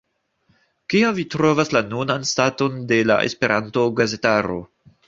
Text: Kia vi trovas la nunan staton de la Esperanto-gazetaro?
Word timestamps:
Kia 0.93 1.11
vi 1.17 1.25
trovas 1.35 1.71
la 1.77 1.83
nunan 1.91 2.27
staton 2.33 2.83
de 2.95 3.01
la 3.13 3.21
Esperanto-gazetaro? 3.31 4.63